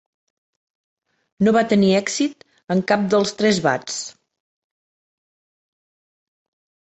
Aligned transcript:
No 1.47 1.51
va 1.57 1.61
tenir 1.73 1.91
èxit 1.97 2.45
en 2.75 2.81
cap 2.91 3.03
dels 3.13 3.35
tres 3.41 3.59
bats. 3.65 3.99